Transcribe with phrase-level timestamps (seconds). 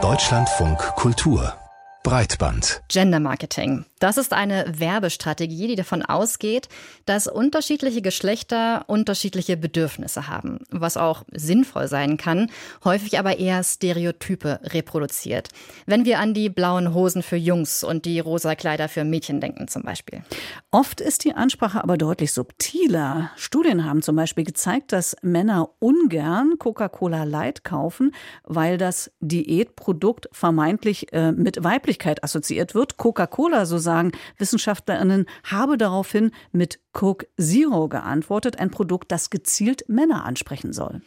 [0.00, 1.54] Deutschlandfunk Kultur
[2.02, 2.82] Breitband.
[2.88, 3.84] Gender Marketing.
[4.00, 6.68] Das ist eine Werbestrategie, die davon ausgeht,
[7.04, 12.50] dass unterschiedliche Geschlechter unterschiedliche Bedürfnisse haben, was auch sinnvoll sein kann,
[12.82, 15.48] häufig aber eher Stereotype reproduziert.
[15.86, 19.68] Wenn wir an die blauen Hosen für Jungs und die rosa Kleider für Mädchen denken
[19.68, 20.22] zum Beispiel.
[20.70, 23.30] Oft ist die Ansprache aber deutlich subtiler.
[23.36, 28.14] Studien haben zum Beispiel gezeigt, dass Männer ungern Coca-Cola Light kaufen,
[28.44, 32.96] weil das Diätprodukt vermeintlich äh, mit Weiblichkeit assoziiert wird.
[32.96, 40.24] Coca-Cola, so sagen Wissenschaftlerinnen, habe daraufhin mit Coke Zero geantwortet, ein Produkt, das gezielt Männer
[40.24, 41.02] ansprechen soll.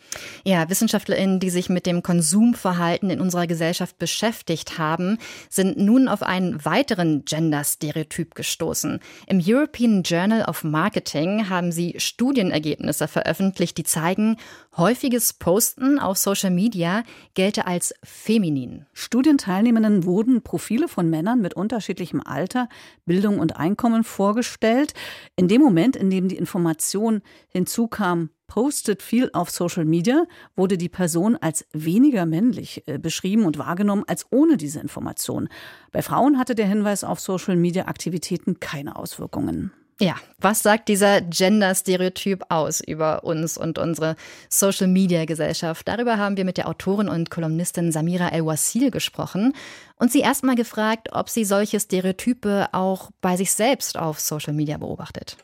[0.45, 5.17] Ja, WissenschaftlerInnen, die sich mit dem Konsumverhalten in unserer Gesellschaft beschäftigt haben,
[5.49, 9.01] sind nun auf einen weiteren Gender-Stereotyp gestoßen.
[9.27, 14.37] Im European Journal of Marketing haben sie Studienergebnisse veröffentlicht, die zeigen,
[14.77, 17.03] häufiges Posten auf Social Media
[17.33, 18.85] gelte als feminin.
[18.93, 22.69] Studienteilnehmenden wurden Profile von Männern mit unterschiedlichem Alter,
[23.05, 24.93] Bildung und Einkommen vorgestellt.
[25.35, 30.77] In dem Moment Moment, in dem die Information hinzukam, postet viel auf Social Media, wurde
[30.77, 35.49] die Person als weniger männlich äh, beschrieben und wahrgenommen als ohne diese Information.
[35.91, 39.71] Bei Frauen hatte der Hinweis auf Social Media Aktivitäten keine Auswirkungen.
[39.99, 44.15] Ja, was sagt dieser Gender-Stereotyp aus über uns und unsere
[44.49, 45.87] Social-Media-Gesellschaft?
[45.87, 49.53] Darüber haben wir mit der Autorin und Kolumnistin Samira El-Wasil gesprochen
[49.97, 54.77] und sie erstmal gefragt, ob sie solche Stereotype auch bei sich selbst auf Social Media
[54.77, 55.37] beobachtet.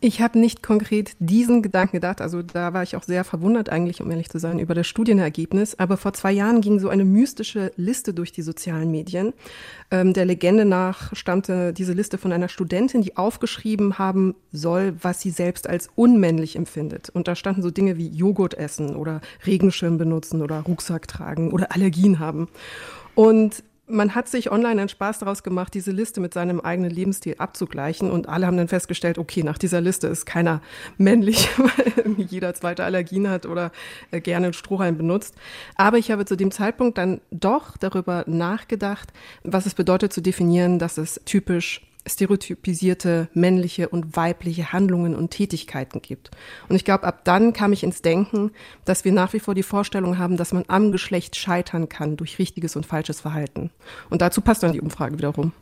[0.00, 2.20] Ich habe nicht konkret diesen Gedanken gedacht.
[2.20, 5.78] Also da war ich auch sehr verwundert eigentlich, um ehrlich zu sein, über das Studienergebnis.
[5.78, 9.32] Aber vor zwei Jahren ging so eine mystische Liste durch die sozialen Medien.
[9.90, 15.20] Ähm, der Legende nach stammte diese Liste von einer Studentin, die aufgeschrieben haben soll, was
[15.20, 17.10] sie selbst als unmännlich empfindet.
[17.10, 21.72] Und da standen so Dinge wie Joghurt essen oder Regenschirm benutzen oder Rucksack tragen oder
[21.72, 22.48] Allergien haben.
[23.14, 27.34] Und man hat sich online einen Spaß daraus gemacht, diese Liste mit seinem eigenen Lebensstil
[27.38, 28.10] abzugleichen.
[28.10, 30.62] Und alle haben dann festgestellt, okay, nach dieser Liste ist keiner
[30.98, 33.72] männlich, weil jeder zweite Allergien hat oder
[34.10, 35.34] äh, gerne einen Strohhalm benutzt.
[35.76, 39.12] Aber ich habe zu dem Zeitpunkt dann doch darüber nachgedacht,
[39.42, 46.02] was es bedeutet zu definieren, dass es typisch stereotypisierte männliche und weibliche Handlungen und Tätigkeiten
[46.02, 46.30] gibt.
[46.68, 48.50] Und ich glaube, ab dann kam ich ins Denken,
[48.84, 52.38] dass wir nach wie vor die Vorstellung haben, dass man am Geschlecht scheitern kann durch
[52.38, 53.70] richtiges und falsches Verhalten.
[54.10, 55.52] Und dazu passt dann die Umfrage wiederum.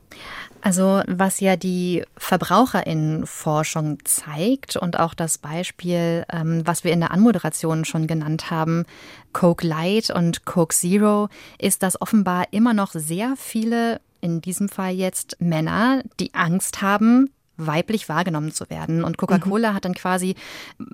[0.61, 7.11] Also was ja die Verbraucherinnenforschung zeigt und auch das Beispiel, ähm, was wir in der
[7.11, 8.85] Anmoderation schon genannt haben,
[9.33, 14.95] Coke Light und Coke Zero, ist, dass offenbar immer noch sehr viele in diesem Fall
[14.95, 17.29] jetzt Männer, die Angst haben,
[17.67, 19.05] weiblich wahrgenommen zu werden.
[19.05, 19.75] Und Coca-Cola mhm.
[19.75, 20.35] hat dann quasi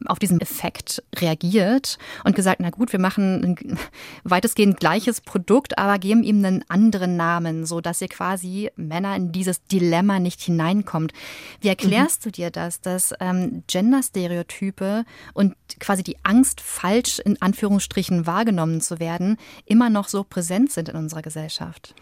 [0.06, 3.78] auf diesen Effekt reagiert und gesagt, na gut, wir machen ein
[4.24, 9.32] weitestgehend gleiches Produkt, aber geben ihm einen anderen Namen, so dass ihr quasi Männer in
[9.32, 11.12] dieses Dilemma nicht hineinkommt.
[11.60, 12.24] Wie erklärst mhm.
[12.24, 18.98] du dir das, dass ähm, Gender-Stereotype und quasi die Angst, falsch in Anführungsstrichen wahrgenommen zu
[18.98, 21.94] werden, immer noch so präsent sind in unserer Gesellschaft?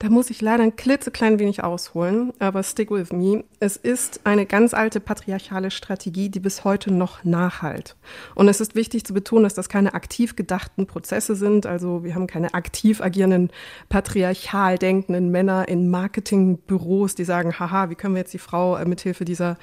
[0.00, 3.42] Da muss ich leider ein klitzeklein wenig ausholen, aber stick with me.
[3.58, 7.96] Es ist eine ganz alte patriarchale Strategie, die bis heute noch nachhalt.
[8.36, 11.66] Und es ist wichtig zu betonen, dass das keine aktiv gedachten Prozesse sind.
[11.66, 13.50] Also wir haben keine aktiv agierenden,
[13.88, 18.84] patriarchal denkenden Männer in Marketingbüros, die sagen, haha, wie können wir jetzt die Frau äh,
[18.84, 19.58] mithilfe dieser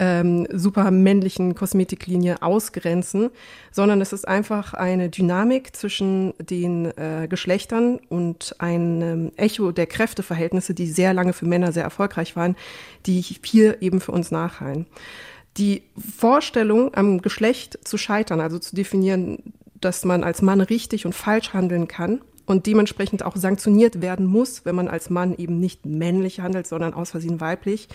[0.00, 3.30] ähm, super männlichen Kosmetiklinie ausgrenzen,
[3.70, 9.86] sondern es ist einfach eine Dynamik zwischen den äh, Geschlechtern und ein ähm, Echo der
[9.86, 12.56] Kräfteverhältnisse, die sehr lange für Männer sehr erfolgreich waren,
[13.06, 14.86] die hier eben für uns nachhallen.
[15.56, 15.84] Die
[16.18, 21.52] Vorstellung, am Geschlecht zu scheitern, also zu definieren, dass man als Mann richtig und falsch
[21.54, 26.40] handeln kann und dementsprechend auch sanktioniert werden muss, wenn man als Mann eben nicht männlich
[26.40, 27.88] handelt, sondern aus Versehen weiblich,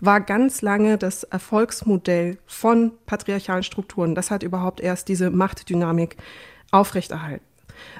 [0.00, 4.14] war ganz lange das Erfolgsmodell von patriarchalen Strukturen.
[4.14, 6.16] Das hat überhaupt erst diese Machtdynamik
[6.70, 7.47] aufrechterhalten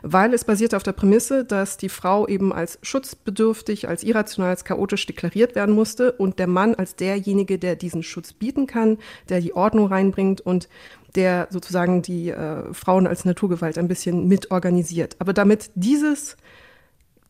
[0.02, 4.64] weil es basierte auf der Prämisse, dass die Frau eben als schutzbedürftig, als irrational, als
[4.64, 8.98] chaotisch deklariert werden musste und der Mann als derjenige, der diesen Schutz bieten kann,
[9.28, 10.68] der die Ordnung reinbringt und
[11.14, 15.16] der sozusagen die äh, Frauen als Naturgewalt ein bisschen mitorganisiert.
[15.18, 16.36] Aber damit dieses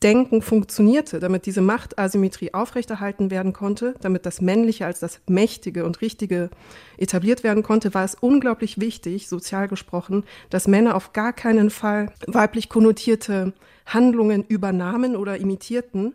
[0.03, 6.00] Denken funktionierte, damit diese Machtasymmetrie aufrechterhalten werden konnte, damit das Männliche als das Mächtige und
[6.00, 6.50] Richtige
[6.99, 12.12] etabliert werden konnte, war es unglaublich wichtig, sozial gesprochen, dass Männer auf gar keinen Fall
[12.29, 13.53] weiblich konnotierte
[13.87, 16.15] Handlungen übernahmen oder imitierten,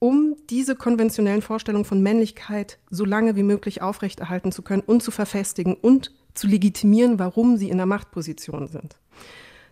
[0.00, 5.12] um diese konventionellen Vorstellungen von Männlichkeit so lange wie möglich aufrechterhalten zu können und zu
[5.12, 8.96] verfestigen und zu legitimieren, warum sie in der Machtposition sind.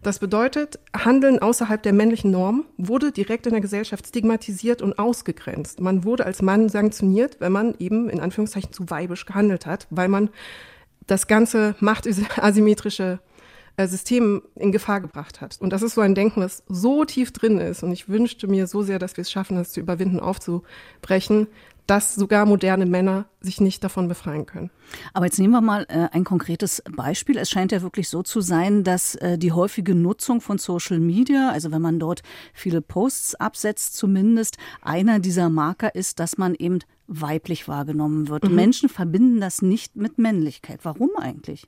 [0.05, 5.81] Das bedeutet, Handeln außerhalb der männlichen Norm wurde direkt in der Gesellschaft stigmatisiert und ausgegrenzt.
[5.81, 10.09] Man wurde als Mann sanktioniert, wenn man eben in Anführungszeichen zu weibisch gehandelt hat, weil
[10.09, 10.29] man
[11.06, 13.19] das ganze machtasymmetrische
[13.79, 15.56] äh, System in Gefahr gebracht hat.
[15.61, 17.83] Und das ist so ein Denken, was so tief drin ist.
[17.83, 21.47] Und ich wünschte mir so sehr, dass wir es schaffen, das zu überwinden, aufzubrechen,
[21.87, 24.71] dass sogar moderne Männer sich nicht davon befreien können.
[25.13, 27.37] Aber jetzt nehmen wir mal äh, ein konkretes Beispiel.
[27.37, 31.51] Es scheint ja wirklich so zu sein, dass äh, die häufige Nutzung von Social Media,
[31.51, 32.23] also wenn man dort
[32.55, 38.45] viele Posts absetzt zumindest, einer dieser Marker ist, dass man eben weiblich wahrgenommen wird.
[38.45, 38.55] Mhm.
[38.55, 40.81] Menschen verbinden das nicht mit Männlichkeit.
[40.85, 41.67] Warum eigentlich?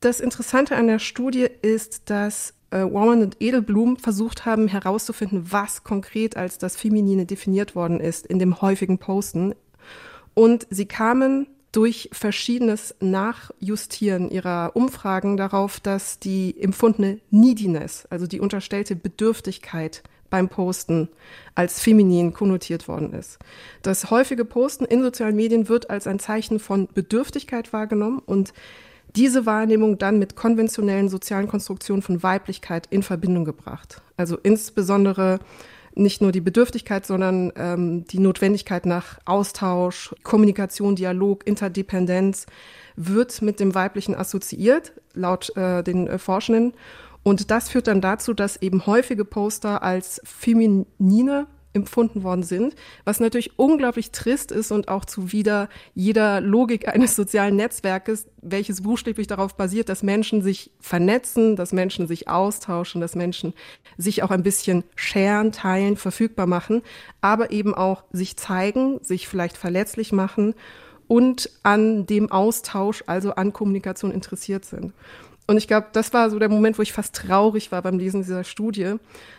[0.00, 5.84] Das Interessante an der Studie ist, dass äh, Warman und Edelblum versucht haben herauszufinden, was
[5.84, 9.54] konkret als das Feminine definiert worden ist in dem häufigen Posten.
[10.34, 18.40] Und sie kamen durch verschiedenes Nachjustieren ihrer Umfragen darauf, dass die empfundene Neediness, also die
[18.40, 21.08] unterstellte Bedürftigkeit beim Posten
[21.54, 23.38] als feminin konnotiert worden ist.
[23.82, 28.52] Das häufige Posten in sozialen Medien wird als ein Zeichen von Bedürftigkeit wahrgenommen und
[29.16, 34.02] diese Wahrnehmung dann mit konventionellen sozialen Konstruktionen von Weiblichkeit in Verbindung gebracht.
[34.16, 35.38] Also insbesondere
[35.94, 42.46] nicht nur die Bedürftigkeit, sondern ähm, die Notwendigkeit nach Austausch, Kommunikation, Dialog, Interdependenz
[42.96, 46.74] wird mit dem Weiblichen assoziiert, laut äh, den äh, Forschenden.
[47.24, 52.74] Und das führt dann dazu, dass eben häufige Poster als feminine empfunden worden sind,
[53.04, 59.26] was natürlich unglaublich trist ist und auch zuwider jeder Logik eines sozialen Netzwerkes, welches buchstäblich
[59.26, 63.52] darauf basiert, dass Menschen sich vernetzen, dass Menschen sich austauschen, dass Menschen
[63.96, 66.82] sich auch ein bisschen scheren, teilen, verfügbar machen,
[67.20, 70.54] aber eben auch sich zeigen, sich vielleicht verletzlich machen
[71.06, 74.92] und an dem Austausch, also an Kommunikation interessiert sind.
[75.46, 78.20] Und ich glaube, das war so der Moment, wo ich fast traurig war beim Lesen
[78.20, 78.96] dieser Studie,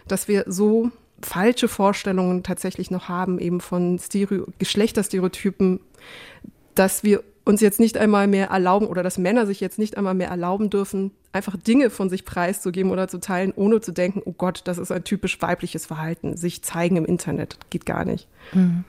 [0.08, 5.80] dass wir so falsche Vorstellungen tatsächlich noch haben, eben von Stereo Geschlechterstereotypen,
[6.76, 10.14] dass wir uns jetzt nicht einmal mehr erlauben oder dass Männer sich jetzt nicht einmal
[10.14, 14.34] mehr erlauben dürfen, einfach Dinge von sich preiszugeben oder zu teilen, ohne zu denken, oh
[14.34, 16.36] Gott, das ist ein typisch weibliches Verhalten.
[16.36, 18.28] Sich zeigen im Internet geht gar nicht.
[18.54, 18.84] Mhm.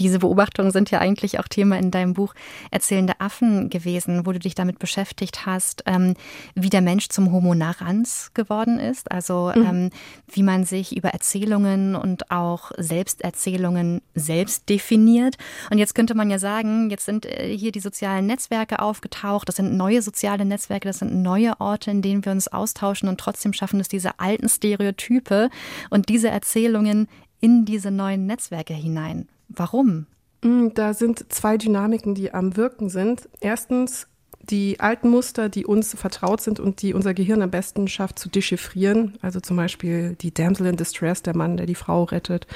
[0.00, 2.34] Diese Beobachtungen sind ja eigentlich auch Thema in deinem Buch
[2.70, 6.14] Erzählende Affen gewesen, wo du dich damit beschäftigt hast, ähm,
[6.54, 9.12] wie der Mensch zum Homo narrans geworden ist.
[9.12, 9.62] Also mhm.
[9.62, 9.90] ähm,
[10.28, 15.36] wie man sich über Erzählungen und auch Selbsterzählungen selbst definiert.
[15.70, 19.56] Und jetzt könnte man ja sagen, jetzt sind äh, hier die sozialen Netzwerke aufgetaucht, das
[19.56, 23.20] sind neue soziale Netzwerke, das sind neue Orte Orte, in denen wir uns austauschen und
[23.20, 25.50] trotzdem schaffen es, diese alten Stereotype
[25.90, 27.06] und diese Erzählungen
[27.38, 29.28] in diese neuen Netzwerke hinein.
[29.50, 30.06] Warum?
[30.42, 33.28] Mm, da sind zwei Dynamiken, die am Wirken sind.
[33.40, 34.08] Erstens
[34.50, 38.28] die alten Muster, die uns vertraut sind und die unser Gehirn am besten schafft zu
[38.28, 42.46] dechiffrieren, also zum Beispiel die Damsel in Distress, der Mann, der die Frau rettet,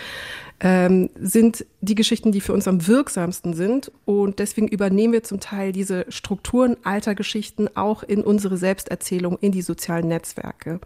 [0.61, 3.91] ähm, sind die Geschichten, die für uns am wirksamsten sind.
[4.05, 9.53] Und deswegen übernehmen wir zum Teil diese Strukturen alter Geschichten auch in unsere Selbsterzählung, in
[9.53, 10.81] die sozialen Netzwerke.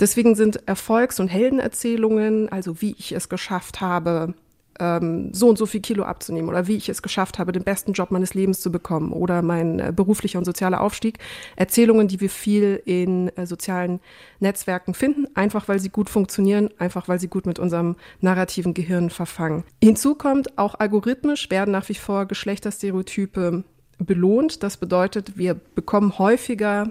[0.00, 4.34] Deswegen sind Erfolgs- und Heldenerzählungen, also wie ich es geschafft habe,
[4.82, 7.92] ähm, so und so viel Kilo abzunehmen oder wie ich es geschafft habe, den besten
[7.92, 11.18] Job meines Lebens zu bekommen oder mein äh, beruflicher und sozialer Aufstieg.
[11.54, 14.00] Erzählungen, die wir viel in äh, sozialen
[14.40, 19.10] Netzwerken finden, einfach weil sie gut funktionieren, einfach weil sie gut mit unserem narrativen Gehirn
[19.10, 19.62] verfangen.
[19.82, 23.62] Hinzu kommt, auch algorithmisch werden nach wie vor Geschlechterstereotype
[23.98, 24.64] belohnt.
[24.64, 26.90] Das bedeutet, wir bekommen häufiger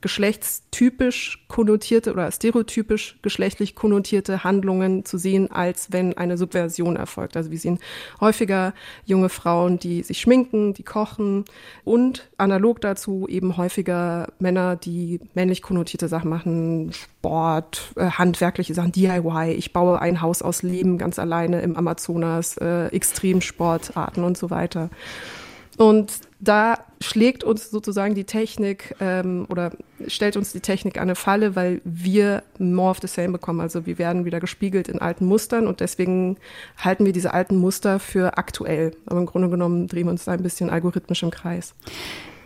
[0.00, 7.36] geschlechtstypisch konnotierte oder stereotypisch geschlechtlich konnotierte Handlungen zu sehen, als wenn eine Subversion erfolgt.
[7.36, 7.78] Also wir sehen
[8.20, 8.74] häufiger
[9.04, 11.44] junge Frauen, die sich schminken, die kochen
[11.84, 18.92] und analog dazu eben häufiger Männer, die männlich konnotierte Sachen machen, Sport, äh, handwerkliche Sachen,
[18.92, 19.54] DIY.
[19.56, 24.90] Ich baue ein Haus aus Leben ganz alleine im Amazonas, äh, Extremsportarten und so weiter.
[25.78, 29.70] Und da schlägt uns sozusagen die Technik ähm, oder
[30.08, 33.60] stellt uns die Technik eine Falle, weil wir more of the same bekommen.
[33.60, 36.36] Also wir werden wieder gespiegelt in alten Mustern und deswegen
[36.76, 38.96] halten wir diese alten Muster für aktuell.
[39.06, 41.74] Aber im Grunde genommen drehen wir uns da ein bisschen algorithmisch im Kreis.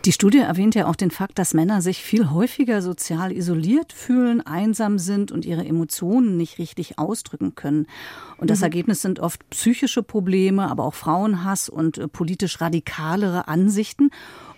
[0.05, 4.41] Die Studie erwähnt ja auch den Fakt, dass Männer sich viel häufiger sozial isoliert fühlen,
[4.41, 7.87] einsam sind und ihre Emotionen nicht richtig ausdrücken können.
[8.35, 8.65] Und das mhm.
[8.65, 14.09] Ergebnis sind oft psychische Probleme, aber auch Frauenhass und äh, politisch radikalere Ansichten.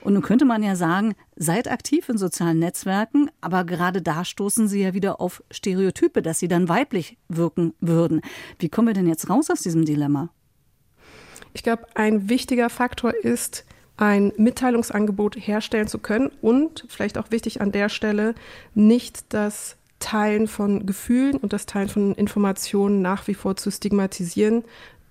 [0.02, 4.68] Und nun könnte man ja sagen, seid aktiv in sozialen Netzwerken, aber gerade da stoßen
[4.68, 8.22] sie ja wieder auf Stereotype, dass sie dann weiblich wirken würden.
[8.58, 10.30] Wie kommen wir denn jetzt raus aus diesem Dilemma?
[11.54, 13.64] Ich glaube, ein wichtiger Faktor ist,
[13.98, 18.36] ein Mitteilungsangebot herstellen zu können und vielleicht auch wichtig an der Stelle
[18.74, 24.64] nicht das Teilen von Gefühlen und das Teilen von Informationen nach wie vor zu stigmatisieren,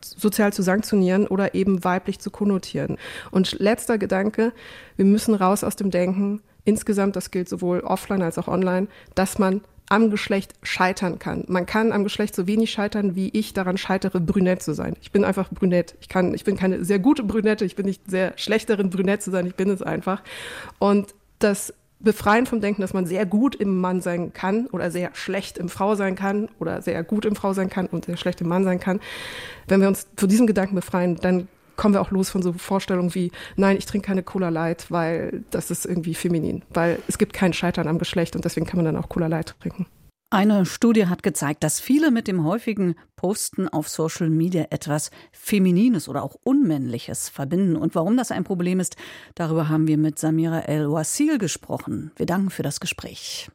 [0.03, 2.99] sozial zu sanktionieren oder eben weiblich zu konnotieren.
[3.31, 4.53] Und letzter Gedanke,
[4.97, 9.39] wir müssen raus aus dem Denken, insgesamt, das gilt sowohl offline als auch online, dass
[9.39, 11.45] man am Geschlecht scheitern kann.
[11.49, 14.97] Man kann am Geschlecht so wenig scheitern, wie ich daran scheitere, brünett zu sein.
[15.03, 15.95] Ich bin einfach brünett.
[16.01, 17.65] Ich kann, ich bin keine sehr gute Brünette.
[17.65, 19.47] Ich bin nicht sehr schlechterin, brünett zu sein.
[19.47, 20.23] Ich bin es einfach.
[20.79, 25.11] Und das Befreien vom Denken, dass man sehr gut im Mann sein kann oder sehr
[25.15, 28.41] schlecht im Frau sein kann oder sehr gut im Frau sein kann und sehr schlecht
[28.41, 29.01] im Mann sein kann.
[29.67, 33.15] Wenn wir uns von diesem Gedanken befreien, dann kommen wir auch los von so Vorstellungen
[33.15, 37.33] wie, nein, ich trinke keine Cola Light, weil das ist irgendwie feminin, weil es gibt
[37.33, 39.87] kein Scheitern am Geschlecht und deswegen kann man dann auch Cola Light trinken.
[40.31, 46.09] Eine Studie hat gezeigt, dass viele mit dem häufigen Posten auf Social Media etwas Feminines
[46.09, 47.77] oder auch Unmännliches verbinden.
[47.77, 48.97] Und warum das ein Problem ist,
[49.37, 52.11] darüber haben wir mit Samira El-Wasil gesprochen.
[52.17, 53.49] Wir danken für das Gespräch.